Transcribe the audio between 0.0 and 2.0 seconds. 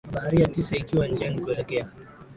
mabaharia tisa ikiwa njiani kuelekea